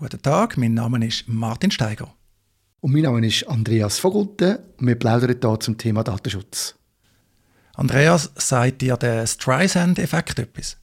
Guten 0.00 0.22
Tag, 0.22 0.56
mein 0.56 0.72
Name 0.72 1.06
ist 1.06 1.28
Martin 1.28 1.70
Steiger. 1.70 2.10
Und 2.80 2.94
mein 2.94 3.02
Name 3.02 3.26
ist 3.26 3.46
Andreas 3.46 3.98
Vogelten 3.98 4.56
und 4.78 4.86
wir 4.86 4.94
plaudern 4.94 5.36
hier 5.38 5.60
zum 5.60 5.76
Thema 5.76 6.02
Datenschutz. 6.02 6.74
Andreas, 7.74 8.32
sagt 8.34 8.80
dir 8.80 8.96
der 8.96 9.26
Streisand-Effekt 9.26 10.38
etwas? 10.38 10.78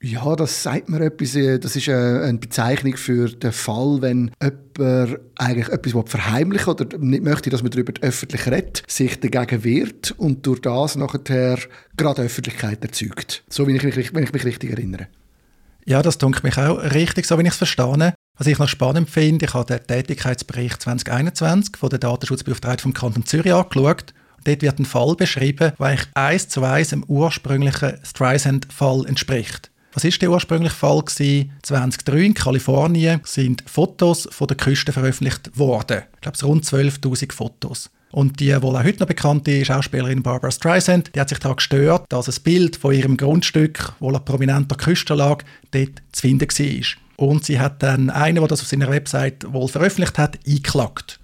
Ja, 0.00 0.34
das 0.34 0.62
sagt 0.62 0.88
mir 0.88 1.02
etwas. 1.02 1.34
Äh, 1.34 1.58
das 1.58 1.76
ist 1.76 1.88
äh, 1.88 1.92
eine 1.92 2.38
Bezeichnung 2.38 2.96
für 2.96 3.28
den 3.28 3.52
Fall, 3.52 4.00
wenn 4.00 4.30
jemand 4.42 5.20
eigentlich 5.36 5.68
etwas 5.68 6.10
verheimlichen 6.10 6.72
oder 6.72 6.96
nicht 6.96 7.24
möchte, 7.24 7.50
dass 7.50 7.62
man 7.62 7.70
darüber 7.70 7.92
öffentlich 8.00 8.46
redet, 8.46 8.82
sich 8.86 9.20
dagegen 9.20 9.62
wehrt 9.62 10.12
und 10.12 10.46
durch 10.46 10.62
das 10.62 10.96
nachher 10.96 11.58
gerade 11.98 12.22
Öffentlichkeit 12.22 12.82
erzeugt. 12.82 13.44
So, 13.50 13.68
wie 13.68 13.76
ich 13.76 13.82
mich, 13.82 14.14
wenn 14.14 14.24
ich 14.24 14.32
mich 14.32 14.44
richtig 14.46 14.70
erinnere. 14.70 15.08
Ja, 15.84 16.02
das 16.02 16.18
dunkelt 16.18 16.44
mich 16.44 16.58
auch 16.58 16.78
richtig, 16.78 17.26
so 17.26 17.38
wie 17.38 17.42
ich 17.42 17.48
es 17.48 17.56
verstehe. 17.56 18.14
Was 18.38 18.46
ich 18.46 18.58
noch 18.58 18.68
spannend 18.68 19.10
finde, 19.10 19.46
ich 19.46 19.54
habe 19.54 19.66
den 19.66 19.86
Tätigkeitsbericht 19.86 20.80
2021 20.80 21.76
von 21.76 21.90
der 21.90 21.98
Datenschutzbeauftragten 21.98 22.82
vom 22.82 22.94
Kanton 22.94 23.26
Zürich 23.26 23.52
angeschaut. 23.52 24.14
Und 24.38 24.48
dort 24.48 24.62
wird 24.62 24.78
ein 24.78 24.84
Fall 24.84 25.14
beschrieben, 25.16 25.72
der 25.78 25.86
eigentlich 25.86 26.08
eins 26.14 26.48
zu 26.48 26.62
eins 26.62 26.90
dem 26.90 27.04
ursprünglichen 27.04 27.98
Streisand-Fall 28.02 29.06
entspricht. 29.06 29.70
Was 29.92 30.04
ist 30.04 30.22
der 30.22 30.30
ursprüngliche 30.30 30.74
Fall? 30.74 31.04
2003 31.04 32.18
in 32.18 32.34
Kalifornien 32.34 33.20
sind 33.24 33.62
Fotos 33.66 34.26
von 34.30 34.46
der 34.46 34.56
Küste 34.56 34.92
veröffentlicht 34.92 35.58
worden. 35.58 36.02
Ich 36.14 36.20
glaube, 36.22 36.36
es 36.36 36.44
rund 36.44 36.64
12.000 36.64 37.32
Fotos. 37.32 37.90
Und 38.12 38.40
die 38.40 38.54
wohl 38.62 38.76
auch 38.76 38.84
heute 38.84 39.00
noch 39.00 39.06
bekannte 39.06 39.64
Schauspielerin 39.64 40.22
Barbara 40.22 40.50
Streisand, 40.50 41.14
die 41.14 41.20
hat 41.20 41.30
sich 41.30 41.38
daran 41.38 41.56
gestört, 41.56 42.04
dass 42.10 42.28
ein 42.28 42.42
Bild 42.44 42.76
von 42.76 42.94
ihrem 42.94 43.16
Grundstück, 43.16 43.94
wohl 44.00 44.14
an 44.14 44.24
prominenter 44.24 44.76
Küste 44.76 45.14
lag, 45.14 45.42
dort 45.70 46.02
zu 46.12 46.20
finden 46.20 46.46
war. 46.48 47.26
Und 47.26 47.44
sie 47.44 47.58
hat 47.58 47.82
dann 47.82 48.10
einen, 48.10 48.36
der 48.36 48.48
das 48.48 48.60
auf 48.60 48.66
seiner 48.66 48.90
Website 48.90 49.50
wohl 49.50 49.68
veröffentlicht 49.68 50.18
hat, 50.18 50.38
eingeklagt. 50.46 51.20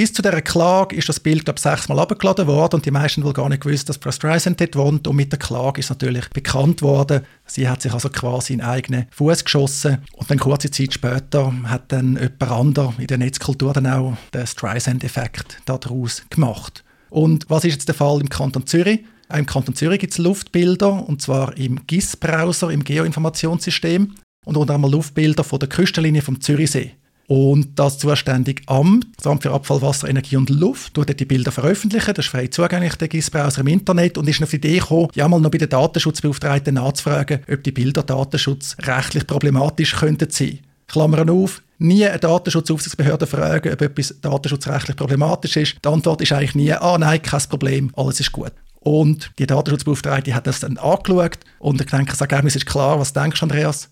Bis 0.00 0.14
zu 0.14 0.22
dieser 0.22 0.40
Klage 0.40 0.96
ist 0.96 1.10
das 1.10 1.20
Bild, 1.20 1.44
glaube 1.44 1.60
sechsmal 1.60 1.98
abgeladen 1.98 2.46
worden 2.46 2.76
und 2.76 2.86
die 2.86 2.90
meisten 2.90 3.22
wohl 3.22 3.34
gar 3.34 3.50
nicht 3.50 3.62
gewusst, 3.62 3.86
dass 3.86 3.98
Barbara 3.98 4.12
Streisand 4.12 4.58
dort 4.58 4.74
wohnt. 4.74 5.06
Und 5.06 5.14
mit 5.14 5.30
der 5.30 5.38
Klage 5.38 5.80
ist 5.80 5.90
natürlich 5.90 6.26
bekannt 6.30 6.80
worden. 6.80 7.20
Sie 7.44 7.68
hat 7.68 7.82
sich 7.82 7.92
also 7.92 8.08
quasi 8.08 8.54
in 8.54 8.62
eigenen 8.62 9.08
Fuß 9.10 9.44
geschossen. 9.44 9.98
Und 10.14 10.30
dann 10.30 10.38
kurze 10.38 10.70
Zeit 10.70 10.94
später 10.94 11.52
hat 11.64 11.92
dann 11.92 12.16
jemand 12.16 12.42
anderes 12.50 12.94
in 12.96 13.08
der 13.08 13.18
Netzkultur 13.18 13.74
dann 13.74 13.86
auch 13.86 14.16
den 14.32 14.46
Streisand-Effekt 14.46 15.60
daraus 15.66 16.22
gemacht. 16.30 16.82
Und 17.10 17.44
was 17.50 17.66
ist 17.66 17.72
jetzt 17.72 17.88
der 17.88 17.94
Fall 17.94 18.22
im 18.22 18.30
Kanton 18.30 18.66
Zürich? 18.66 19.00
Auch 19.28 19.36
Im 19.36 19.44
Kanton 19.44 19.74
Zürich 19.74 20.00
gibt 20.00 20.14
es 20.14 20.18
Luftbilder, 20.18 21.06
und 21.06 21.20
zwar 21.20 21.54
im 21.58 21.86
GIS-Browser, 21.86 22.70
im 22.70 22.84
Geoinformationssystem 22.84 24.14
und 24.46 24.56
unter 24.56 24.76
anderem 24.76 24.94
Luftbilder 24.94 25.44
von 25.44 25.58
der 25.58 25.68
Küstenlinie 25.68 26.22
vom 26.22 26.40
Zürichsee. 26.40 26.92
Und 27.30 27.78
das 27.78 27.96
zuständige 27.98 28.62
Amt, 28.66 29.06
das 29.16 29.28
Amt 29.28 29.44
für 29.44 29.52
Abfall, 29.52 29.80
Wasser, 29.82 30.08
Energie 30.08 30.34
und 30.34 30.50
Luft, 30.50 30.94
tut 30.94 31.16
die 31.20 31.24
Bilder 31.24 31.52
veröffentlichen. 31.52 32.12
Das 32.12 32.24
ist 32.24 32.30
frei 32.32 32.48
zugänglich, 32.48 32.96
der 32.96 33.06
GIS-Browser 33.06 33.60
im 33.60 33.68
Internet. 33.68 34.18
Und 34.18 34.28
ist 34.28 34.42
auf 34.42 34.50
die 34.50 34.56
Idee 34.56 34.80
gekommen, 34.80 35.10
ja 35.14 35.28
mal 35.28 35.40
noch 35.40 35.52
bei 35.52 35.58
den 35.58 35.68
Datenschutzbeauftragten 35.68 36.74
nachzufragen, 36.74 37.38
ob 37.48 37.62
die 37.62 37.70
Bilder 37.70 38.02
datenschutzrechtlich 38.02 39.28
problematisch 39.28 39.94
könnten 39.94 40.28
sein. 40.28 40.58
Klammern 40.88 41.30
auf, 41.30 41.62
nie 41.78 42.04
eine 42.04 42.18
Datenschutzaufsichtsbehörde 42.18 43.28
fragen, 43.28 43.72
ob 43.72 43.80
etwas 43.80 44.16
datenschutzrechtlich 44.20 44.96
problematisch 44.96 45.56
ist. 45.56 45.76
Die 45.84 45.88
Antwort 45.88 46.22
ist 46.22 46.32
eigentlich 46.32 46.56
nie, 46.56 46.72
ah 46.72 46.98
nein, 46.98 47.22
kein 47.22 47.42
Problem, 47.48 47.92
alles 47.94 48.18
ist 48.18 48.32
gut. 48.32 48.52
Und 48.80 49.30
die 49.38 49.46
Datenschutzbeauftragte 49.46 50.34
hat 50.34 50.48
das 50.48 50.58
dann 50.58 50.78
angeschaut 50.78 51.38
und 51.60 51.80
ich 51.80 51.86
denke, 51.86 52.10
das 52.10 52.20
Ergebnis 52.22 52.56
ist 52.56 52.66
klar. 52.66 52.98
Was 52.98 53.12
denkst 53.12 53.38
du, 53.38 53.44
Andreas? 53.44 53.88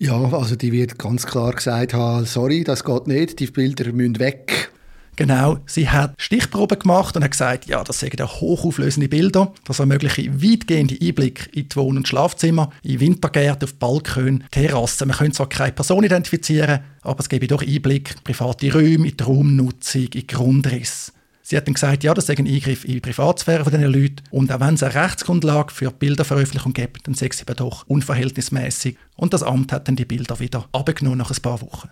Ja, 0.00 0.32
also 0.32 0.54
die 0.54 0.70
wird 0.70 0.96
ganz 0.96 1.26
klar 1.26 1.52
gesagt 1.52 1.92
haben, 1.92 2.24
sorry, 2.24 2.62
das 2.62 2.84
geht 2.84 3.08
nicht, 3.08 3.40
die 3.40 3.48
Bilder 3.48 3.92
müssen 3.92 4.20
weg. 4.20 4.70
Genau, 5.16 5.58
sie 5.66 5.88
hat 5.88 6.14
Stichproben 6.16 6.78
gemacht 6.78 7.16
und 7.16 7.24
hat 7.24 7.32
gesagt, 7.32 7.66
ja, 7.66 7.82
das 7.82 7.98
sind 7.98 8.20
hochauflösende 8.20 9.08
Bilder, 9.08 9.52
das 9.64 9.80
ermöglichen 9.80 10.40
weitgehende 10.40 10.96
Einblick 11.02 11.50
in 11.52 11.68
die 11.68 11.74
Wohn- 11.74 11.96
und 11.96 12.06
Schlafzimmer, 12.06 12.70
in 12.84 13.00
Wintergärten, 13.00 13.68
auf 13.68 13.74
Balkone, 13.74 14.44
Terrassen. 14.52 15.08
Man 15.08 15.16
könnte 15.16 15.38
zwar 15.38 15.48
keine 15.48 15.72
Person 15.72 16.04
identifizieren, 16.04 16.78
aber 17.02 17.18
es 17.18 17.28
gebe 17.28 17.48
doch 17.48 17.62
Einblick 17.66 18.14
in 18.14 18.22
private 18.22 18.72
Räume, 18.72 19.08
in 19.08 19.16
die 19.16 19.24
Raumnutzung, 19.24 20.06
in 20.14 20.26
Grundriss. 20.28 21.12
Sie 21.48 21.56
hat 21.56 21.66
dann 21.66 21.72
gesagt, 21.72 22.04
ja, 22.04 22.12
das 22.12 22.26
sei 22.26 22.34
ein 22.36 22.46
Eingriff 22.46 22.84
in 22.84 22.92
die 22.92 23.00
Privatsphäre 23.00 23.64
von 23.64 23.72
diesen 23.72 23.90
Leuten. 23.90 24.16
Und 24.30 24.52
auch 24.52 24.60
wenn 24.60 24.74
es 24.74 24.82
eine 24.82 24.94
Rechtsgrundlage 24.94 25.72
für 25.72 25.90
Bilderveröffentlichung 25.90 26.74
gibt, 26.74 27.06
dann 27.06 27.14
sei 27.14 27.30
sie 27.32 27.40
aber 27.40 27.54
doch 27.54 27.86
unverhältnismäßig. 27.86 28.98
Und 29.16 29.32
das 29.32 29.42
Amt 29.42 29.72
hat 29.72 29.88
dann 29.88 29.96
die 29.96 30.04
Bilder 30.04 30.38
wieder 30.40 30.68
abgenommen 30.72 31.16
nach 31.16 31.30
ein 31.30 31.40
paar 31.40 31.62
Wochen. 31.62 31.88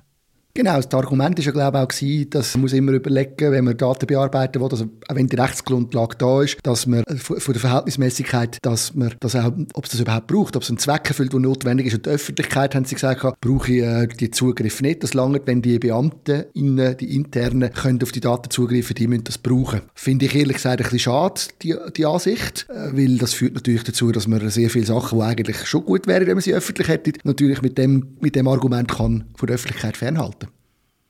Genau, 0.56 0.77
das 0.77 0.91
Argument 0.94 1.37
war 1.37 1.44
ja 1.44 1.50
glaube 1.50 1.77
ich 1.77 1.84
auch, 1.84 1.89
gewesen, 1.89 2.31
dass 2.31 2.55
man 2.55 2.62
muss 2.62 2.72
immer 2.72 2.93
überlegen, 2.93 3.53
wenn 3.53 3.65
man 3.65 3.77
Daten 3.77 4.06
bearbeiten 4.06 4.59
will, 4.59 4.69
also 4.71 4.87
auch 5.06 5.15
wenn 5.15 5.27
die 5.27 5.37
Rechtsgrundlage 5.37 6.17
da 6.17 6.41
ist, 6.41 6.56
dass 6.62 6.87
man 6.87 7.05
von 7.19 7.53
der 7.53 7.61
Verhältnismäßigkeit, 7.61 8.56
dass 8.62 8.95
man 8.95 9.15
das 9.21 9.37
auch, 9.37 9.53
ob 9.75 9.84
es 9.84 9.91
das 9.91 10.00
überhaupt 10.00 10.28
braucht, 10.28 10.56
ob 10.56 10.62
es 10.62 10.71
einen 10.71 10.78
Zweck 10.78 11.09
erfüllt, 11.09 11.34
der 11.34 11.41
notwendig 11.41 11.89
ist. 11.89 11.97
Und 11.97 12.06
die 12.06 12.11
Öffentlichkeit, 12.11 12.75
haben 12.75 12.87
sie 12.87 12.95
gesagt, 12.95 13.21
brauche 13.43 13.71
ich 13.71 13.83
äh, 13.83 14.06
die 14.06 14.31
Zugriff 14.31 14.81
nicht. 14.81 15.03
Das 15.03 15.12
lange, 15.12 15.43
wenn 15.45 15.61
die 15.61 15.78
Beamten, 15.78 16.45
in, 16.55 16.97
die 16.99 17.15
Internen, 17.15 17.71
können 17.75 18.03
auf 18.03 18.12
die 18.12 18.21
Daten 18.21 18.49
zugreifen, 18.49 18.95
die 18.95 19.09
müssen 19.09 19.25
das 19.25 19.37
brauchen. 19.37 19.83
Finde 19.95 20.25
ich 20.25 20.34
ehrlich 20.34 20.56
gesagt 20.56 20.81
ein 20.81 20.84
bisschen 20.84 21.00
schade, 21.00 21.43
die, 21.61 21.75
die 21.95 22.06
Ansicht, 22.06 22.66
äh, 22.71 22.97
weil 22.97 23.19
das 23.19 23.34
führt 23.34 23.56
natürlich 23.56 23.84
dazu, 23.84 24.11
dass 24.11 24.27
man 24.27 24.49
sehr 24.49 24.71
viele 24.71 24.87
Sachen, 24.87 25.19
die 25.19 25.25
eigentlich 25.25 25.66
schon 25.66 25.84
gut 25.84 26.06
wären, 26.06 26.27
wenn 26.27 26.37
man 26.37 26.43
sie 26.43 26.55
öffentlich 26.55 26.89
hätte, 26.89 27.12
natürlich 27.25 27.61
mit 27.61 27.77
dem, 27.77 28.16
mit 28.21 28.34
dem 28.37 28.49
Argument 28.49 28.91
kann 28.91 29.25
von 29.37 29.47
der 29.47 29.56
Öffentlichkeit 29.56 29.99
fernhalten. 29.99 30.46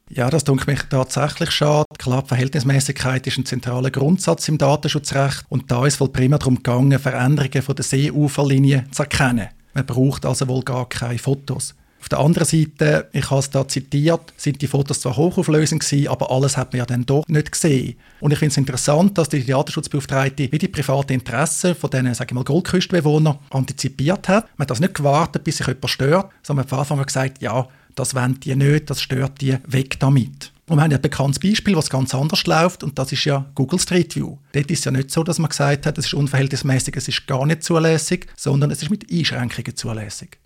Ja, 0.09 0.31
das 0.31 0.45
tut 0.45 0.69
mich 0.69 0.83
tatsächlich 0.83 1.51
schade. 1.51 1.85
Klar, 1.99 2.25
Verhältnismäßigkeit 2.25 3.27
ist 3.27 3.39
ein 3.39 3.45
zentraler 3.45 3.91
Grundsatz 3.91 4.49
im 4.49 4.57
Datenschutzrecht 4.57 5.45
und 5.49 5.71
da 5.71 5.85
ist 5.85 5.99
wohl 6.01 6.11
prima 6.11 6.39
darum 6.39 6.57
gegangen, 6.57 6.97
Veränderungen 6.99 7.63
von 7.63 7.75
der 7.75 7.85
Seeuferlinie 7.85 8.85
zu 8.93 9.03
erkennen. 9.03 9.49
Man 9.75 9.85
braucht 9.85 10.25
also 10.25 10.47
wohl 10.47 10.63
gar 10.63 10.89
keine 10.89 11.19
Fotos. 11.19 11.75
Auf 12.01 12.09
der 12.09 12.21
anderen 12.21 12.47
Seite, 12.47 13.09
ich 13.13 13.31
habe 13.31 13.41
es 13.41 13.51
da 13.51 13.67
zitiert, 13.67 14.33
sind 14.37 14.63
die 14.63 14.69
Fotos 14.69 15.01
zwar 15.01 15.17
hochauflösend 15.17 15.83
gewesen, 15.83 16.07
aber 16.07 16.31
alles 16.31 16.57
hat 16.57 16.73
man 16.73 16.79
ja 16.79 16.87
dann 16.87 17.05
doch 17.05 17.27
nicht 17.27 17.51
gesehen. 17.51 17.97
Und 18.21 18.33
ich 18.33 18.39
finde 18.39 18.53
es 18.53 18.59
interessant, 18.59 19.19
dass 19.19 19.29
die 19.29 19.45
Datenschutzbeauftragte 19.45 20.53
wie 20.53 20.59
die 20.59 20.69
privaten 20.69 21.15
Interessen 21.15 21.75
von 21.75 21.91
diesen, 21.91 22.15
sage 22.15 22.29
ich 22.31 22.35
mal, 22.35 22.45
Goldküstenbewohnern 22.45 23.39
antizipiert 23.51 24.29
hat. 24.29 24.45
Man 24.57 24.67
hat 24.67 24.71
das 24.71 24.79
nicht 24.79 24.95
gewartet, 24.95 25.43
bis 25.43 25.57
sich 25.57 25.67
jemand 25.67 25.91
stört, 25.91 26.31
sondern 26.45 26.65
man 26.65 26.65
hat 26.65 26.69
von 26.69 26.79
Anfang 26.79 26.99
an 27.01 27.07
gesagt, 27.07 27.43
ja, 27.43 27.67
das 27.97 28.15
wollen 28.15 28.39
die 28.41 28.55
nicht, 28.55 28.89
das 28.89 29.03
stört 29.03 29.41
die, 29.41 29.59
weg 29.67 29.99
damit. 29.99 30.53
Und 30.69 30.79
wir 30.79 30.83
haben 30.83 30.91
ja 30.91 30.99
ein 30.99 31.03
bekanntes 31.03 31.39
Beispiel, 31.39 31.77
was 31.77 31.91
ganz 31.91 32.15
anders 32.15 32.47
läuft, 32.47 32.83
und 32.83 32.99
das 32.99 33.13
ist 33.13 33.25
ja 33.25 33.47
Google 33.55 33.79
Street 33.79 34.15
View. 34.17 34.37
Dort 34.53 34.71
ist 34.71 34.81
es 34.81 34.85
ja 34.85 34.91
nicht 34.91 35.11
so, 35.11 35.23
dass 35.23 35.39
man 35.39 35.49
gesagt 35.49 35.87
hat, 35.87 35.97
es 35.99 36.07
ist 36.07 36.15
unverhältnismäßig, 36.15 36.97
es 36.97 37.09
ist 37.09 37.27
gar 37.27 37.47
nicht 37.47 37.63
zulässig, 37.63 38.27
sondern 38.37 38.71
es 38.71 38.83
ist 38.83 38.91
mit 38.91 39.11
Einschränkungen 39.11 39.77
zulässig. 39.77 40.39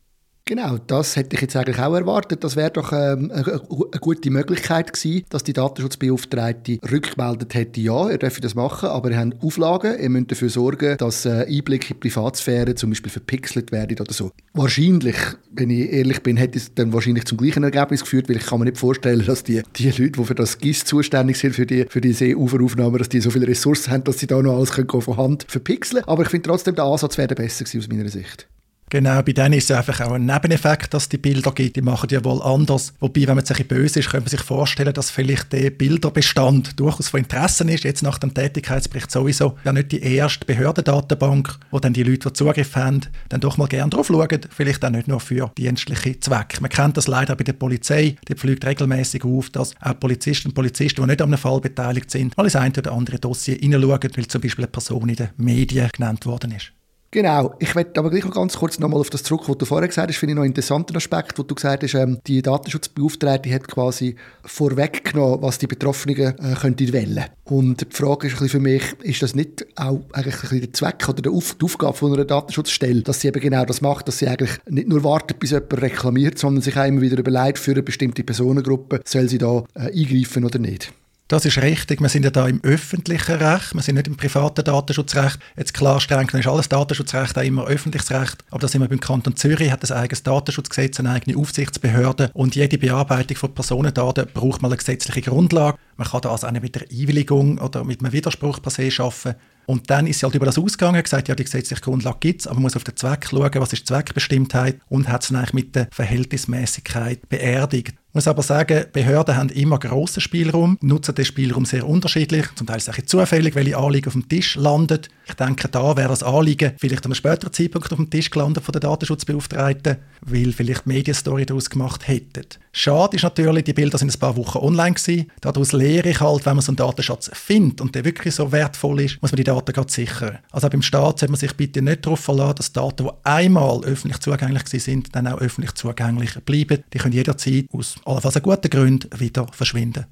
Genau, 0.50 0.78
das 0.84 1.15
hätte 1.15 1.37
ich 1.37 1.43
jetzt 1.43 1.55
eigentlich 1.55 1.78
auch 1.78 1.94
erwartet. 1.94 2.43
Das 2.43 2.56
wäre 2.56 2.72
doch 2.72 2.93
ähm, 2.93 3.31
eine, 3.33 3.47
eine, 3.47 4.00
gute 4.00 4.31
Möglichkeit 4.33 4.93
gewesen, 4.93 5.25
dass 5.28 5.44
die 5.44 5.53
Datenschutzbeauftragte 5.53 6.81
rückgemeldet 6.91 7.55
hätte, 7.55 7.81
ja, 7.81 8.11
ihr 8.11 8.19
dürft 8.19 8.43
das 8.43 8.56
machen, 8.56 8.89
aber 8.89 9.12
ihr 9.12 9.19
habt 9.21 9.41
Auflagen, 9.44 9.97
ihr 10.00 10.10
müsst 10.10 10.33
dafür 10.33 10.50
sorgen, 10.50 10.97
dass 10.97 11.25
äh, 11.25 11.47
Einblicke 11.49 11.94
in 11.94 12.00
die 12.00 12.09
Privatsphäre 12.09 12.75
zum 12.75 12.91
Beispiel 12.91 13.12
verpixelt 13.12 13.71
werden 13.71 13.97
oder 14.00 14.12
so. 14.12 14.33
Wahrscheinlich, 14.53 15.15
wenn 15.53 15.71
ich 15.71 15.93
ehrlich 15.93 16.21
bin, 16.25 16.37
hätte 16.37 16.59
es 16.59 16.75
dann 16.75 16.93
wahrscheinlich 16.93 17.27
zum 17.27 17.39
gleichen 17.39 17.62
Ergebnis 17.62 18.00
geführt, 18.00 18.28
weil 18.28 18.39
ich 18.39 18.47
kann 18.47 18.59
mir 18.59 18.65
nicht 18.65 18.78
vorstellen, 18.78 19.25
dass 19.25 19.44
die, 19.44 19.62
die 19.77 19.91
Leute, 19.91 20.10
die 20.10 20.25
für 20.25 20.34
das 20.34 20.59
GIS 20.59 20.84
zuständig 20.84 21.39
sind, 21.39 21.55
für 21.55 21.66
die, 21.66 21.87
für 21.89 22.00
die 22.00 22.12
Seeuferaufnahme, 22.12 22.99
dass 22.99 23.09
die 23.09 23.21
so 23.21 23.31
viele 23.31 23.47
Ressourcen 23.47 23.93
haben, 23.93 24.03
dass 24.03 24.19
sie 24.19 24.27
da 24.27 24.43
noch 24.43 24.56
alles 24.56 24.72
können 24.72 24.89
von 24.89 25.16
Hand 25.16 25.47
verpixeln 25.47 26.03
Aber 26.09 26.25
ich 26.25 26.28
finde 26.28 26.49
trotzdem, 26.49 26.75
der 26.75 26.87
Ansatz 26.87 27.19
wäre 27.19 27.37
besser 27.37 27.62
gewesen 27.62 27.78
aus 27.83 27.89
meiner 27.89 28.09
Sicht. 28.09 28.49
Genau, 28.91 29.23
bei 29.23 29.33
denen 29.33 29.53
ist 29.53 29.71
es 29.71 29.77
einfach 29.77 30.01
auch 30.01 30.15
ein 30.15 30.27
Nebeneffekt, 30.27 30.93
dass 30.93 31.09
die 31.09 31.17
Bilder 31.17 31.53
gibt. 31.53 31.77
Die 31.77 31.81
machen 31.81 32.09
ja 32.11 32.25
wohl 32.25 32.43
anders. 32.43 32.93
Wobei, 32.99 33.25
wenn 33.28 33.37
man 33.37 33.45
sich 33.45 33.69
böse 33.69 34.01
ist, 34.01 34.11
könnte 34.11 34.25
man 34.25 34.31
sich 34.31 34.42
vorstellen, 34.42 34.92
dass 34.92 35.13
vielleicht 35.13 35.53
der 35.53 35.71
Bilderbestand 35.71 36.78
durchaus 36.81 37.09
von 37.09 37.21
Interesse 37.21 37.63
ist. 37.71 37.84
Jetzt 37.84 38.03
nach 38.03 38.19
dem 38.19 38.34
Tätigkeitsbericht 38.34 39.09
sowieso 39.09 39.57
ja 39.65 39.72
nicht 39.72 39.92
die 39.92 40.03
erste 40.03 40.45
Behördendatenbank, 40.45 41.57
wo 41.71 41.78
dann 41.78 41.92
die 41.92 42.03
Leute, 42.03 42.31
die 42.31 42.33
Zugriff 42.33 42.75
haben, 42.75 43.03
dann 43.28 43.41
doch 43.41 43.59
mal 43.59 43.69
gerne 43.69 43.91
drauf 43.91 44.09
schauen. 44.09 44.41
Vielleicht 44.51 44.84
auch 44.84 44.91
nicht 44.91 45.07
nur 45.07 45.21
für 45.21 45.53
dienstliche 45.57 46.19
Zwecke. 46.19 46.60
Man 46.60 46.71
kennt 46.71 46.97
das 46.97 47.07
leider 47.07 47.37
bei 47.37 47.45
der 47.45 47.53
Polizei. 47.53 48.16
Die 48.27 48.34
pflügt 48.34 48.66
regelmäßig 48.66 49.25
auf, 49.25 49.51
dass 49.51 49.72
auch 49.81 50.01
Polizisten 50.01 50.48
und 50.48 50.54
Polizisten, 50.54 51.03
die 51.03 51.07
nicht 51.07 51.22
an 51.22 51.28
einem 51.28 51.39
Fall 51.39 51.60
beteiligt 51.60 52.10
sind, 52.10 52.37
mal 52.37 52.42
ins 52.42 52.57
ein 52.57 52.72
oder 52.77 52.91
andere 52.91 53.21
Dossier 53.21 53.54
hineinschauen, 53.54 54.10
weil 54.16 54.27
zum 54.27 54.41
Beispiel 54.41 54.65
eine 54.65 54.72
Person 54.72 55.09
in 55.09 55.15
den 55.15 55.28
Medien 55.37 55.89
genannt 55.92 56.27
worden 56.27 56.51
ist. 56.51 56.72
Genau. 57.12 57.54
Ich 57.59 57.74
werde 57.74 57.98
aber 57.98 58.09
gleich 58.10 58.24
noch 58.24 58.34
ganz 58.34 58.57
kurz 58.57 58.78
nochmal 58.78 59.01
auf 59.01 59.10
das 59.10 59.24
zurück, 59.24 59.48
was 59.48 59.59
du 59.59 59.65
vorher 59.65 59.89
gesagt 59.89 60.09
hast. 60.09 60.16
Finde 60.16 60.33
ich 60.33 60.36
noch 60.36 60.42
einen 60.42 60.53
interessanten 60.53 60.97
Aspekt, 60.97 61.36
wo 61.41 61.42
du 61.42 61.57
gesagt 61.57 61.83
hast, 61.83 61.95
ähm, 61.95 62.21
die 62.28 62.41
Datenschutzbeauftragte 62.41 63.53
hat 63.53 63.66
quasi 63.66 64.15
vorweggenommen, 64.45 65.42
was 65.42 65.59
die 65.59 65.66
Betroffenen 65.66 66.16
äh, 66.16 66.54
könnten 66.60 66.92
wählen. 66.92 67.24
Und 67.45 67.80
die 67.80 67.97
Frage 67.97 68.28
ist 68.28 68.36
für 68.36 68.60
mich, 68.60 68.84
ist 69.03 69.22
das 69.22 69.34
nicht 69.34 69.66
auch 69.74 70.03
eigentlich 70.12 70.53
ein 70.53 70.60
der 70.60 70.72
Zweck 70.72 71.09
oder 71.09 71.21
die 71.21 71.30
Aufgabe 71.30 71.95
von 71.95 72.12
einer 72.12 72.24
Datenschutzstelle, 72.24 73.03
dass 73.03 73.21
sie 73.21 73.28
eben 73.28 73.41
genau 73.41 73.65
das 73.65 73.80
macht, 73.80 74.06
dass 74.06 74.18
sie 74.18 74.28
eigentlich 74.28 74.59
nicht 74.68 74.86
nur 74.86 75.03
wartet, 75.03 75.41
bis 75.41 75.51
jemand 75.51 75.83
reklamiert, 75.83 76.39
sondern 76.39 76.63
sich 76.63 76.77
auch 76.77 76.86
immer 76.86 77.01
wieder 77.01 77.18
überlegt, 77.18 77.59
für 77.59 77.72
eine 77.72 77.83
bestimmte 77.83 78.22
Personengruppe, 78.22 79.01
soll 79.04 79.28
sie 79.28 79.39
da 79.39 79.65
äh, 79.74 79.91
eingreifen 79.91 80.45
oder 80.45 80.60
nicht? 80.60 80.92
Das 81.30 81.44
ist 81.44 81.59
richtig. 81.59 82.00
Wir 82.00 82.09
sind 82.09 82.24
ja 82.24 82.30
da 82.30 82.48
im 82.48 82.59
öffentlichen 82.65 83.36
Recht, 83.36 83.72
wir 83.72 83.82
sind 83.82 83.94
nicht 83.94 84.09
im 84.09 84.16
privaten 84.16 84.65
Datenschutzrecht. 84.65 85.38
Jetzt 85.56 85.74
klar, 85.74 86.00
streng 86.00 86.28
ist 86.28 86.48
alles 86.48 86.68
Datenschutzrecht 86.68 87.38
auch 87.38 87.42
immer 87.42 87.68
öffentliches 87.68 88.10
Recht. 88.10 88.42
Aber 88.50 88.59
da 88.59 88.66
sind 88.66 88.80
wir 88.80 88.88
beim 88.88 88.98
Kanton 88.98 89.36
Zürich, 89.36 89.71
hat 89.71 89.88
ein 89.88 89.97
eigenes 89.97 90.24
Datenschutzgesetz, 90.24 90.98
eine 90.98 91.10
eigene 91.10 91.38
Aufsichtsbehörde 91.38 92.32
und 92.34 92.56
jede 92.56 92.78
Bearbeitung 92.78 93.36
von 93.36 93.54
Personendaten 93.54 94.27
braucht 94.34 94.60
mal 94.60 94.71
eine 94.71 94.78
gesetzliche 94.78 95.21
Grundlage. 95.30 95.78
Man 95.97 96.09
kann 96.09 96.21
da 96.21 96.32
also 96.32 96.48
auch 96.48 96.50
nicht 96.50 96.62
mit 96.62 96.74
der 96.74 96.82
Einwilligung 96.91 97.59
oder 97.59 97.84
mit 97.84 98.00
einem 98.00 98.12
Widerspruch 98.12 98.60
per 98.60 98.72
se 98.72 98.91
arbeiten. 98.98 99.36
Und 99.66 99.88
dann 99.88 100.09
ist 100.09 100.18
sie 100.18 100.27
halt 100.27 100.34
über 100.34 100.47
das 100.47 100.59
ausgegangen, 100.59 101.00
gesagt, 101.00 101.28
ja, 101.28 101.36
die 101.36 101.44
gesetzliche 101.44 101.80
Grundlage 101.80 102.16
gibt 102.18 102.41
es, 102.41 102.47
aber 102.48 102.56
man 102.56 102.65
muss 102.65 102.77
auf 102.77 102.82
den 102.82 102.97
Zweck 102.97 103.28
schauen, 103.30 103.50
was 103.54 103.72
ist 103.72 103.86
Zweckbestimmtheit 103.86 104.80
und 104.88 105.09
hat 105.09 105.22
es 105.22 105.28
dann 105.28 105.36
eigentlich 105.36 105.53
mit 105.53 105.77
der 105.77 105.86
Verhältnismäßigkeit 105.92 107.28
beerdigt. 107.28 107.94
Ich 108.10 108.15
muss 108.15 108.27
aber 108.27 108.42
sagen, 108.42 108.86
Behörden 108.92 109.36
haben 109.36 109.51
immer 109.51 109.78
grossen 109.78 110.21
Spielraum, 110.21 110.77
nutzen 110.80 111.15
den 111.15 111.24
Spielraum 111.24 111.65
sehr 111.65 111.86
unterschiedlich. 111.86 112.45
Zum 112.57 112.66
Teil 112.66 112.78
ist 112.78 112.89
es 112.89 113.07
zufällig, 113.07 113.54
welche 113.54 113.78
Anliegen 113.78 114.09
auf 114.09 114.15
dem 114.15 114.28
Tisch 114.28 114.57
landet. 114.57 115.09
Ich 115.28 115.34
denke, 115.34 115.68
da 115.68 115.97
wäre 115.97 116.09
das 116.09 116.24
Anliegen 116.24 116.72
vielleicht 116.77 117.04
an 117.04 117.12
einem 117.12 117.15
späteren 117.15 117.53
Zeitpunkt 117.53 117.92
auf 117.92 117.98
dem 117.98 118.10
Tisch 118.10 118.28
gelandet 118.28 118.65
von 118.65 118.72
der 118.72 118.80
Datenschutzbeauftragten, 118.80 119.98
weil 120.22 120.51
vielleicht 120.51 120.89
Medienstory 120.89 121.47
daraus 121.47 121.71
gemacht 121.71 122.09
hätten. 122.09 122.47
Schade 122.72 123.15
ist 123.15 123.22
natürlich, 123.22 123.62
die 123.62 123.74
Bilder 123.74 123.97
sind 123.97 124.13
ein 124.13 124.18
paar 124.18 124.36
Wochen 124.36 124.59
online 124.59 124.95
gewesen. 124.95 125.30
Daraus 125.41 125.71
lehre 125.71 126.10
ich 126.10 126.21
halt, 126.21 126.45
wenn 126.47 126.56
man 126.56 126.63
so 126.63 126.71
einen 126.71 126.78
Datenschatz 126.78 127.30
findet 127.33 127.80
und 127.80 127.95
der 127.95 128.04
wirklich 128.04 128.34
so 128.34 128.51
wertvoll 128.51 129.03
ist, 129.03 129.22
muss 129.22 129.30
man 129.30 129.36
die 129.36 129.45
Daten 129.45 129.72
gerade 129.72 129.92
sichern. 129.92 130.39
Also 130.51 130.66
auch 130.66 130.71
beim 130.72 130.83
Staat 130.83 131.21
sollte 131.21 131.30
man 131.30 131.39
sich 131.39 131.53
bitte 131.56 131.80
nicht 131.80 132.04
darauf 132.04 132.18
verlassen, 132.18 132.56
dass 132.56 132.72
Daten, 132.72 133.04
die 133.04 133.10
einmal 133.22 133.84
öffentlich 133.84 134.18
zugänglich 134.18 134.66
sind, 134.66 135.15
dann 135.15 135.28
auch 135.28 135.39
öffentlich 135.39 135.74
zugänglich 135.74 136.34
bleiben. 136.45 136.83
Die 136.92 136.98
können 136.98 137.15
jederzeit 137.15 137.66
aus 137.72 138.00
allenfalls 138.05 138.37
aus 138.37 138.43
guten 138.43 138.71
Gründen 138.71 139.21
wieder 139.21 139.47
verschwinden. 139.53 140.07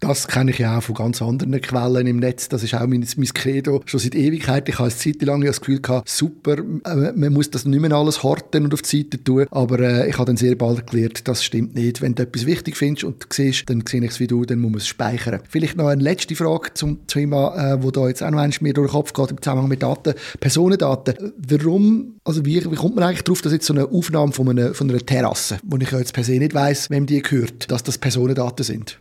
Das 0.00 0.28
kenne 0.28 0.50
ich 0.50 0.58
ja 0.58 0.78
auch 0.78 0.82
von 0.82 0.94
ganz 0.94 1.20
anderen 1.20 1.60
Quellen 1.60 2.06
im 2.06 2.16
Netz. 2.16 2.48
Das 2.48 2.62
ist 2.62 2.74
auch 2.74 2.86
mein, 2.86 3.06
mein 3.16 3.26
Credo 3.28 3.82
schon 3.84 4.00
seit 4.00 4.14
Ewigkeit. 4.14 4.66
Ich 4.68 4.78
habe 4.78 4.84
eine 4.84 4.96
Zeit 4.96 5.22
lang 5.22 5.42
das 5.42 5.60
Gefühl 5.60 5.80
gehabt, 5.80 6.08
super, 6.08 6.56
äh, 6.58 7.12
man 7.14 7.32
muss 7.34 7.50
das 7.50 7.66
nicht 7.66 7.80
mehr 7.80 7.92
alles 7.92 8.22
horten 8.22 8.64
und 8.64 8.72
auf 8.72 8.80
die 8.80 9.02
Seite 9.02 9.22
tun. 9.22 9.46
Aber 9.50 9.78
äh, 9.78 10.08
ich 10.08 10.16
habe 10.16 10.24
dann 10.24 10.38
sehr 10.38 10.54
bald 10.54 10.86
gelernt, 10.90 11.28
das 11.28 11.44
stimmt 11.44 11.74
nicht. 11.74 12.00
Wenn 12.00 12.14
du 12.14 12.22
etwas 12.22 12.46
wichtig 12.46 12.78
findest 12.78 13.04
und 13.04 13.26
siehst, 13.30 13.68
dann 13.68 13.84
sehe 13.86 14.02
ich 14.02 14.12
es 14.12 14.20
wie 14.20 14.26
du, 14.26 14.46
dann 14.46 14.58
muss 14.60 14.70
man 14.70 14.78
es 14.78 14.86
speichern. 14.86 15.40
Vielleicht 15.48 15.76
noch 15.76 15.88
eine 15.88 16.02
letzte 16.02 16.34
Frage 16.34 16.72
zum 16.72 17.06
Thema, 17.06 17.74
äh, 17.74 17.82
wo 17.82 17.90
da 17.90 18.08
jetzt 18.08 18.22
auch 18.22 18.30
noch 18.30 18.40
mir 18.60 18.72
durch 18.72 18.88
den 18.88 18.92
Kopf 18.92 19.12
geht 19.12 19.30
im 19.30 19.42
Zusammenhang 19.42 19.68
mit 19.68 19.82
Daten, 19.82 20.14
Personendaten. 20.40 21.32
Warum, 21.36 22.14
also 22.24 22.46
wie, 22.46 22.64
wie 22.70 22.74
kommt 22.74 22.94
man 22.94 23.04
eigentlich 23.04 23.24
darauf, 23.24 23.42
dass 23.42 23.52
jetzt 23.52 23.66
so 23.66 23.74
eine 23.74 23.86
Aufnahme 23.86 24.32
von 24.32 24.48
einer, 24.48 24.72
von 24.72 24.88
einer 24.88 24.98
Terrasse, 25.00 25.58
wo 25.62 25.76
ich 25.76 25.90
ja 25.90 25.98
jetzt 25.98 26.14
per 26.14 26.24
se 26.24 26.38
nicht 26.38 26.54
weiss, 26.54 26.88
wem 26.88 27.04
die 27.04 27.20
gehört, 27.20 27.70
dass 27.70 27.82
das 27.82 27.98
Personendaten 27.98 28.64
sind? 28.64 28.98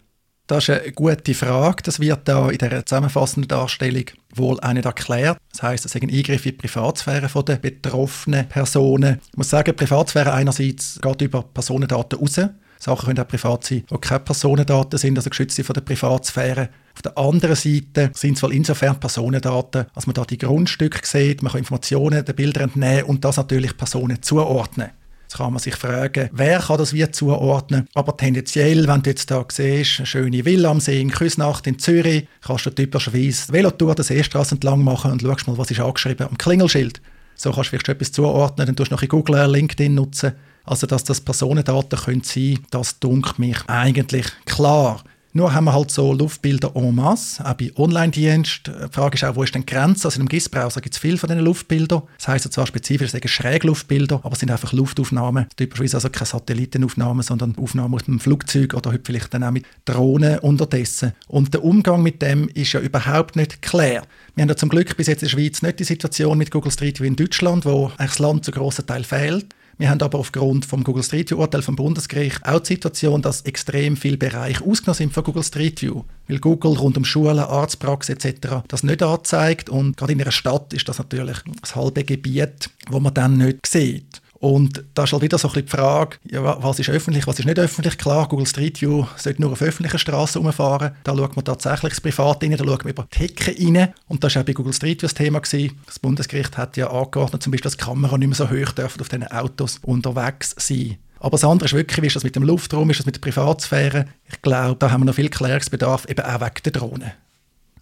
Das 0.50 0.68
ist 0.68 0.82
eine 0.82 0.92
gute 0.94 1.36
Frage. 1.36 1.84
Das 1.84 2.00
wird 2.00 2.28
da 2.28 2.50
in 2.50 2.58
der 2.58 2.84
zusammenfassenden 2.84 3.48
Darstellung 3.48 4.06
wohl 4.34 4.60
auch 4.60 4.74
nicht 4.74 4.84
erklärt. 4.84 5.38
Das 5.52 5.62
heißt, 5.62 5.86
es 5.86 5.94
ist 5.94 6.02
ein 6.02 6.10
Eingriff 6.10 6.44
in 6.44 6.54
die 6.54 6.58
Privatsphäre 6.58 7.30
der 7.44 7.58
betroffenen 7.58 8.50
Personen. 8.50 9.20
Ich 9.30 9.38
muss 9.38 9.52
sagen, 9.52 9.76
Privatsphäre 9.76 10.34
einerseits 10.34 11.00
geht 11.00 11.22
über 11.22 11.44
Personendaten 11.44 12.18
raus. 12.18 12.40
Sachen 12.80 13.06
können 13.06 13.20
auch 13.20 13.28
privat 13.28 13.64
sein, 13.64 13.84
die 13.92 13.98
keine 13.98 14.22
Personendaten 14.22 14.98
sind, 14.98 15.18
also 15.18 15.30
geschützt 15.30 15.56
sind 15.56 15.66
von 15.66 15.76
der 15.76 15.82
Privatsphäre. 15.82 16.70
Auf 16.96 17.02
der 17.04 17.16
anderen 17.16 17.56
Seite 17.56 18.10
sind 18.16 18.38
es 18.38 18.42
wohl 18.42 18.54
insofern 18.54 19.00
Personendaten, 19.00 19.86
als 19.94 20.08
man 20.08 20.16
da 20.16 20.26
die 20.26 20.40
Grundstücke 20.40 21.06
sieht, 21.06 21.44
man 21.44 21.52
kann 21.52 21.60
Informationen 21.60 22.26
den 22.26 22.36
Bildern 22.36 22.64
entnehmen 22.64 23.04
und 23.04 23.24
das 23.24 23.38
natürlich 23.38 23.78
Personen 23.78 24.24
zuordnen. 24.24 24.90
Jetzt 25.30 25.38
kann 25.38 25.54
man 25.54 25.60
sich 25.60 25.76
fragen, 25.76 26.28
wer 26.32 26.58
kann 26.58 26.80
das 26.80 26.92
wie 26.92 27.08
zuordnen. 27.12 27.88
Aber 27.94 28.18
tendenziell, 28.18 28.88
wenn 28.88 29.04
du 29.04 29.12
jetzt 29.12 29.30
da 29.30 29.46
siehst, 29.48 30.00
eine 30.00 30.08
schöne 30.08 30.44
Villa 30.44 30.72
am 30.72 30.80
See 30.80 31.00
in 31.00 31.12
Küsnacht 31.12 31.68
in 31.68 31.78
Zürich, 31.78 32.28
kannst 32.42 32.66
du 32.66 32.72
typischerweise 32.72 33.54
Velotour 33.54 33.94
der 33.94 34.06
Seestraße 34.06 34.56
entlang 34.56 34.84
machen 34.84 35.12
und 35.12 35.22
schaust 35.22 35.48
mal, 35.48 35.56
was 35.56 35.70
ist 35.70 35.82
angeschrieben 35.82 36.26
am 36.26 36.36
Klingelschild. 36.36 37.00
So 37.36 37.52
kannst 37.52 37.68
du 37.68 37.70
vielleicht 37.70 37.86
schon 37.86 37.96
etwas 37.96 38.12
zuordnen, 38.12 38.66
dann 38.66 38.76
tust 38.76 38.90
du 38.90 38.96
noch 38.96 39.04
in 39.04 39.10
Google 39.10 39.52
LinkedIn 39.52 39.94
nutzen. 39.94 40.34
Also, 40.64 40.88
dass 40.88 41.04
das 41.04 41.22
Personendaten 41.22 42.00
können 42.00 42.24
sein, 42.24 42.66
das 42.72 43.00
dunkelt 43.00 43.38
mich 43.38 43.58
eigentlich 43.68 44.26
klar. 44.46 45.04
Nur 45.32 45.54
haben 45.54 45.66
wir 45.66 45.74
halt 45.74 45.92
so 45.92 46.12
Luftbilder 46.12 46.76
en 46.76 46.96
masse, 46.96 47.46
auch 47.46 47.54
bei 47.54 47.72
Online-Diensten. 47.76 48.74
Die 48.88 48.92
Frage 48.92 49.16
ist 49.16 49.24
auch, 49.24 49.36
wo 49.36 49.44
ist 49.44 49.54
denn 49.54 49.62
die 49.62 49.72
Grenze? 49.72 50.08
Also 50.08 50.20
einem 50.20 50.28
GIS-Browser 50.28 50.82
gibt 50.82 50.96
es 50.96 51.00
viele 51.00 51.18
von 51.18 51.30
diesen 51.30 51.44
Luftbildern. 51.44 52.02
Das 52.18 52.28
heisst 52.28 52.52
zwar 52.52 52.66
spezifisch, 52.66 53.14
es 53.14 53.32
Schrägluftbilder, 53.32 54.22
aber 54.24 54.34
es 54.34 54.40
sind 54.40 54.50
einfach 54.50 54.74
Luftaufnahmen. 54.74 55.46
Typischerweise 55.56 55.98
also 55.98 56.10
keine 56.10 56.26
Satellitenaufnahmen, 56.26 57.22
sondern 57.22 57.56
Aufnahmen 57.58 57.94
aus 57.94 58.08
einem 58.08 58.20
Flugzeug 58.20 58.74
oder 58.74 58.92
heute 58.92 59.04
vielleicht 59.06 59.32
dann 59.32 59.44
auch 59.44 59.52
mit 59.52 59.66
Drohnen 59.86 60.40
unterdessen. 60.40 61.14
Und 61.28 61.54
der 61.54 61.64
Umgang 61.64 62.02
mit 62.02 62.24
dem 62.24 62.50
ist 62.50 62.74
ja 62.74 62.80
überhaupt 62.80 63.36
nicht 63.36 63.62
klar. 63.62 64.02
Wir 64.34 64.42
haben 64.42 64.50
ja 64.50 64.56
zum 64.56 64.70
Glück 64.70 64.98
bis 64.98 65.06
jetzt 65.06 65.22
in 65.22 65.28
der 65.28 65.38
Schweiz 65.38 65.62
nicht 65.62 65.80
die 65.80 65.84
Situation 65.84 66.40
mit 66.40 66.50
Google 66.50 66.72
Street 66.72 67.02
wie 67.02 67.08
in 67.08 67.16
Deutschland, 67.16 67.66
wo 67.66 67.92
das 68.00 68.18
Land 68.18 68.46
zu 68.46 68.52
grossen 68.52 68.88
Teil 68.88 69.04
fehlt. 69.04 69.54
Wir 69.80 69.90
haben 69.90 70.02
aber 70.02 70.20
aufgrund 70.20 70.66
vom 70.66 70.84
Google 70.84 71.04
Street 71.04 71.32
View 71.32 71.38
Urteil 71.38 71.62
vom 71.62 71.78
Bundesgericht 71.78 72.46
auch 72.46 72.60
die 72.60 72.74
Situation, 72.74 73.22
dass 73.22 73.44
extrem 73.44 73.96
viele 73.96 74.18
Bereiche 74.18 74.62
ausgenommen 74.62 74.98
sind 74.98 75.14
von 75.14 75.24
Google 75.24 75.42
Street 75.42 75.82
View, 75.82 76.04
weil 76.28 76.40
Google 76.40 76.74
rund 76.74 76.98
um 76.98 77.06
Schulen, 77.06 77.40
Arztpraxen 77.40 78.18
etc. 78.18 78.58
das 78.68 78.84
nicht 78.84 79.02
anzeigt 79.02 79.70
und 79.70 79.96
gerade 79.96 80.12
in 80.12 80.22
einer 80.22 80.34
Stadt 80.34 80.74
ist 80.74 80.90
das 80.90 81.00
natürlich 81.00 81.38
das 81.62 81.78
halbe 81.78 82.04
Gebiet, 82.04 82.70
wo 82.90 83.00
man 83.00 83.14
dann 83.14 83.38
nicht 83.38 83.66
sieht. 83.66 84.22
Und 84.40 84.86
da 84.94 85.04
ist 85.04 85.12
halt 85.12 85.22
wieder 85.22 85.38
so 85.38 85.50
ein 85.50 85.54
bisschen 85.54 85.66
die 85.66 85.72
Frage, 85.72 86.18
ja, 86.32 86.64
was 86.64 86.80
ist 86.80 86.90
öffentlich, 86.90 87.28
was 87.28 87.40
ist 87.40 87.46
nicht 87.46 87.60
öffentlich. 87.60 87.98
Klar, 87.98 88.28
Google 88.28 88.48
Street 88.48 88.82
View 88.82 89.06
sollte 89.18 89.42
nur 89.42 89.52
auf 89.52 89.62
öffentlichen 89.62 90.00
Straßen 90.00 90.42
rumfahren. 90.42 90.96
Da 91.04 91.16
schaut 91.16 91.36
man 91.36 91.44
tatsächlich 91.44 91.92
das 91.92 92.02
Privat 92.02 92.42
rein, 92.42 92.52
da 92.52 92.58
schaut 92.58 92.86
man 92.86 92.94
über 92.94 93.06
die 93.14 93.20
Hecke 93.20 93.56
rein. 93.58 93.94
Und 94.08 94.24
das 94.24 94.36
war 94.36 94.42
auch 94.42 94.46
bei 94.46 94.54
Google 94.54 94.74
Street 94.74 95.02
View 95.02 95.08
das 95.08 95.14
Thema. 95.14 95.40
Gewesen. 95.40 95.78
Das 95.86 96.00
Bundesgericht 96.00 96.58
hat 96.58 96.78
ja 96.78 96.90
angeordnet, 96.90 97.44
zum 97.44 97.52
Beispiel, 97.52 97.70
dass 97.70 97.78
Kamera 97.78 98.18
nicht 98.18 98.28
mehr 98.30 98.36
so 98.36 98.50
hoch 98.50 98.72
dürfen 98.72 99.02
auf 99.02 99.10
diesen 99.10 99.28
Autos 99.28 99.80
unterwegs 99.84 100.56
sein. 100.58 100.98
Aber 101.20 101.32
das 101.32 101.44
andere 101.44 101.66
ist 101.66 101.74
wirklich, 101.74 102.02
wie 102.02 102.08
ist 102.08 102.16
das 102.16 102.24
mit 102.24 102.36
dem 102.36 102.44
Luftraum, 102.44 102.90
ist 102.90 103.00
das 103.00 103.06
mit 103.06 103.16
der 103.16 103.22
Privatsphäre? 103.22 104.06
Ich 104.32 104.42
glaube, 104.42 104.78
da 104.80 104.92
haben 104.92 105.02
wir 105.02 105.06
noch 105.06 105.16
viel 105.16 105.30
Klärungsbedarf, 105.30 106.06
eben 106.10 106.26
auch 106.26 106.40
wegen 106.40 106.64
der 106.64 106.72
Drohnen. 106.72 107.12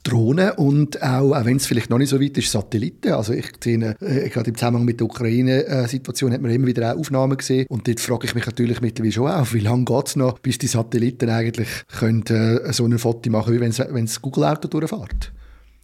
Drohnen 0.03 0.51
und 0.51 1.01
auch, 1.01 1.33
auch 1.33 1.45
wenn 1.45 1.57
es 1.57 1.65
vielleicht 1.65 1.89
noch 1.89 1.97
nicht 1.97 2.09
so 2.09 2.21
weit 2.21 2.37
ist, 2.37 2.51
Satelliten. 2.51 3.13
Also 3.13 3.33
ich 3.33 3.47
sehe, 3.63 3.95
äh, 3.99 4.29
gerade 4.29 4.49
im 4.49 4.55
Zusammenhang 4.55 4.85
mit 4.85 4.99
der 4.99 5.07
Ukraine-Situation 5.07 6.31
hat 6.31 6.41
man 6.41 6.51
immer 6.51 6.67
wieder 6.67 6.93
auch 6.93 6.99
Aufnahmen 6.99 7.37
gesehen 7.37 7.65
und 7.69 7.87
dort 7.87 7.99
frage 7.99 8.25
ich 8.27 8.35
mich 8.35 8.45
natürlich 8.45 8.81
mittlerweile 8.81 9.11
schon 9.11 9.29
auch, 9.29 9.53
wie 9.53 9.59
lange 9.59 9.85
geht 9.85 10.07
es 10.07 10.15
noch, 10.15 10.39
bis 10.39 10.57
die 10.57 10.67
Satelliten 10.67 11.29
eigentlich 11.29 11.67
können, 11.99 12.25
äh, 12.27 12.71
so 12.73 12.85
ein 12.85 12.97
Foto 12.97 13.29
machen 13.29 13.57
können, 13.57 13.73
wenn 13.91 14.05
das 14.05 14.21
Google-Auto 14.21 14.67
durchfährt 14.67 15.31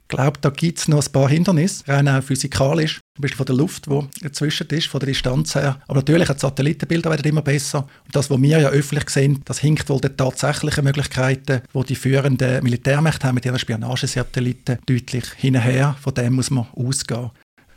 glaube, 0.07 0.39
da 0.41 0.49
gibt 0.49 0.79
es 0.79 0.87
noch 0.87 1.05
ein 1.05 1.11
paar 1.11 1.29
Hindernisse, 1.29 1.87
rein 1.87 2.07
auch 2.07 2.23
physikalisch, 2.23 2.99
zum 3.15 3.21
Beispiel 3.21 3.37
von 3.37 3.45
der 3.45 3.55
Luft, 3.55 3.85
die 3.87 4.23
dazwischen 4.23 4.67
ist, 4.67 4.87
von 4.87 4.99
der 4.99 5.07
Distanz 5.07 5.55
her. 5.55 5.79
Aber 5.87 5.99
natürlich, 5.99 6.29
die 6.29 6.39
Satellitenbilder 6.39 7.09
werden 7.09 7.27
immer 7.29 7.41
besser. 7.41 7.79
Und 8.05 8.15
das, 8.15 8.29
was 8.29 8.41
wir 8.41 8.59
ja 8.59 8.69
öffentlich 8.69 9.09
sehen, 9.09 9.41
das 9.45 9.59
hinkt 9.59 9.89
wohl 9.89 10.01
den 10.01 10.17
tatsächlichen 10.17 10.83
Möglichkeiten, 10.83 11.61
die 11.73 11.83
die 11.83 11.95
führenden 11.95 12.63
Militärmächte 12.63 13.27
haben 13.27 13.35
mit 13.35 13.45
ihren 13.45 13.59
Spionagesatelliten, 13.59 14.79
deutlich 14.85 15.25
hinterher. 15.37 15.95
Von 16.01 16.13
dem 16.13 16.33
muss 16.33 16.49
man 16.51 16.67
ausgehen. 16.75 17.31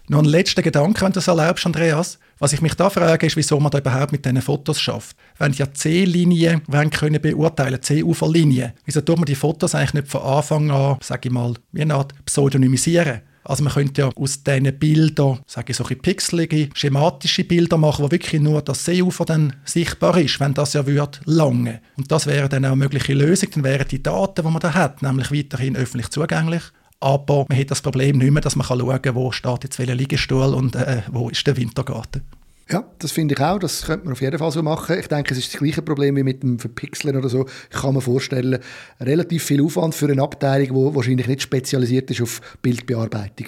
Noch 0.09 0.21
ein 0.21 0.25
letzter 0.25 0.63
Gedanke, 0.63 1.01
wenn 1.01 1.11
du 1.11 1.15
das 1.15 1.27
erlaubst, 1.27 1.67
Andreas. 1.67 2.21
Was 2.39 2.53
ich 2.53 2.61
mich 2.61 2.75
da 2.75 2.91
frage, 2.91 3.27
ist, 3.27 3.37
wieso 3.37 3.59
man 3.59 3.73
da 3.73 3.79
überhaupt 3.79 4.13
mit 4.13 4.25
diesen 4.25 4.41
Fotos 4.41 4.81
schafft. 4.81 5.17
Wenn 5.39 5.53
ja 5.53 5.73
C-Linien 5.73 6.63
können 6.91 7.21
beurteilen, 7.21 7.83
C-Uferlinien, 7.83 8.73
wieso 8.85 9.01
tut 9.01 9.17
man 9.17 9.25
die 9.25 9.35
Fotos 9.35 9.75
eigentlich 9.75 9.95
nicht 9.95 10.09
von 10.09 10.23
Anfang 10.23 10.71
an, 10.71 10.99
sage 11.03 11.29
ich 11.29 11.33
mal, 11.33 11.55
wie 11.73 11.83
eine 11.83 11.95
Art 11.95 12.13
pseudonymisieren? 12.25 13.23
Also 13.43 13.65
man 13.65 13.73
könnte 13.73 14.03
ja 14.03 14.11
aus 14.15 14.43
diesen 14.43 14.79
Bildern, 14.79 15.41
sage 15.47 15.71
ich 15.71 15.77
so 15.77 15.85
ein 15.85 15.99
pixelige, 15.99 16.69
schematische 16.75 17.45
Bilder 17.45 17.79
machen, 17.79 18.05
wo 18.05 18.11
wirklich 18.11 18.41
nur 18.41 18.63
das 18.63 18.85
Seeufer 18.85 19.25
dann 19.25 19.55
sichtbar 19.65 20.19
ist, 20.19 20.39
wenn 20.39 20.55
das 20.55 20.75
ja 20.75 20.87
würde 20.87 21.19
lange. 21.25 21.81
Und 21.97 22.13
das 22.13 22.27
wäre 22.27 22.49
dann 22.49 22.65
auch 22.65 22.73
eine 22.73 22.77
mögliche 22.77 23.15
Lösung, 23.15 23.51
dann 23.55 23.65
wären 23.65 23.89
die 23.89 24.03
Daten, 24.03 24.45
die 24.45 24.51
man 24.51 24.61
da 24.61 24.75
hat, 24.75 25.03
nämlich 25.03 25.33
weiterhin 25.33 25.77
öffentlich 25.77 26.11
zugänglich 26.11 26.63
aber 27.01 27.47
man 27.49 27.59
hat 27.59 27.71
das 27.71 27.83
Problem 27.83 28.19
nicht 28.19 28.31
mehr, 28.31 28.43
dass 28.43 28.57
man 28.57 28.67
schauen 28.67 29.03
kann, 29.03 29.15
wo 29.15 29.31
steht 29.33 29.65
jetzt 29.65 29.79
welcher 29.79 29.95
Liegestuhl 29.95 30.55
und 30.55 30.77
äh, 30.77 31.03
wo 31.11 31.29
ist 31.29 31.47
der 31.47 31.57
Wintergarten. 31.57 32.23
Ja, 32.69 32.85
das 32.99 33.13
finde 33.13 33.35
ich 33.35 33.41
auch. 33.41 33.61
Das 33.61 33.83
könnte 33.83 34.07
man 34.07 34.13
auf 34.15 34.21
jeden 34.21 34.39
Fall 34.39 34.51
so 34.51 34.63
machen. 34.63 34.99
Ich 34.99 35.07
denke, 35.07 35.33
es 35.33 35.39
ist 35.39 35.55
das 35.55 35.61
gleiche 35.61 35.83
Problem 35.83 36.17
wie 36.17 36.25
mit 36.25 36.43
dem 36.43 36.59
Verpixeln 36.59 37.17
oder 37.17 37.29
so. 37.29 37.47
Ich 37.71 37.81
kann 37.81 37.95
mir 37.95 38.01
vorstellen, 38.01 38.59
relativ 39.01 39.45
viel 39.45 39.63
Aufwand 39.63 39.95
für 39.95 40.11
eine 40.11 40.23
Abteilung, 40.23 40.91
die 40.91 40.97
wahrscheinlich 40.97 41.29
nicht 41.29 41.43
spezialisiert 41.43 42.11
ist 42.11 42.23
auf 42.23 42.41
Bildbearbeitung. 42.63 43.47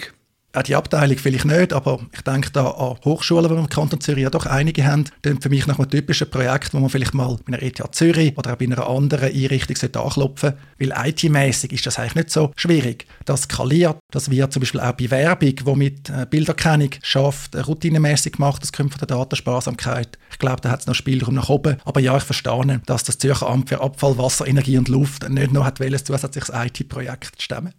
Auch 0.54 0.62
die 0.62 0.74
Abteilung 0.74 1.18
vielleicht 1.18 1.44
nicht, 1.44 1.74
aber 1.74 2.00
ich 2.10 2.22
denke 2.22 2.50
da 2.50 2.70
an 2.70 2.96
Hochschulen, 3.04 3.44
die 3.44 3.50
wir 3.50 3.58
im 3.58 3.68
Kanton 3.68 4.00
Zürich 4.00 4.22
ja 4.22 4.30
doch 4.30 4.46
einige 4.46 4.82
haben, 4.86 5.04
dann 5.20 5.42
für 5.42 5.50
mich 5.50 5.66
nach 5.66 5.78
einem 5.78 5.90
typischen 5.90 6.30
Projekt, 6.30 6.72
wo 6.72 6.78
man 6.78 6.88
vielleicht 6.88 7.12
mal 7.12 7.36
bei 7.44 7.52
einer 7.52 7.62
ETH 7.62 7.82
Zürich 7.92 8.36
oder 8.36 8.52
auch 8.52 8.56
bei 8.56 8.64
einer 8.64 8.88
anderen 8.88 9.30
Einrichtung 9.30 9.76
anklopfen 10.02 10.54
sollte, 10.54 10.58
weil 10.78 11.08
IT-mäßig 11.10 11.72
ist 11.74 11.84
das 11.84 11.98
eigentlich 11.98 12.14
nicht 12.14 12.30
so 12.30 12.50
schwierig. 12.56 13.06
Das 13.26 13.42
skaliert, 13.42 13.98
das 14.10 14.30
wird 14.30 14.50
zum 14.50 14.60
Beispiel 14.60 14.80
auch 14.80 14.92
bei 14.92 15.10
Werbung, 15.10 15.54
die 15.54 15.74
mit 15.76 16.08
äh, 16.08 16.26
Bilderkennung 16.28 16.90
schafft, 17.02 17.54
äh, 17.54 17.60
routinemäßig 17.60 18.38
macht, 18.38 18.62
das 18.62 18.72
kommt 18.72 18.92
von 18.92 19.00
der 19.00 19.08
Datensparsamkeit. 19.08 20.18
Ich 20.30 20.38
glaube, 20.38 20.62
da 20.62 20.70
hat 20.70 20.80
es 20.80 20.86
noch 20.86 20.94
Spielraum 20.94 21.34
nach 21.34 21.50
oben. 21.50 21.76
Aber 21.84 22.00
ja, 22.00 22.16
ich 22.16 22.24
verstehe, 22.24 22.80
dass 22.86 23.04
das 23.04 23.18
Zürcher 23.18 23.48
Amt 23.48 23.68
für 23.68 23.82
Abfall, 23.82 24.16
Wasser, 24.16 24.46
Energie 24.46 24.78
und 24.78 24.88
Luft 24.88 25.28
nicht 25.28 25.52
noch 25.52 25.64
hat, 25.66 25.78
zusätzliches 25.78 26.52
IT-Projekt 26.54 27.42
stemmen. 27.42 27.74